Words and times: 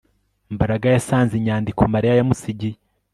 Mbaraga 0.55 0.85
yasanze 0.95 1.33
inyandiko 1.35 1.81
Mariya 1.93 2.13
yamusigiye 2.19 2.77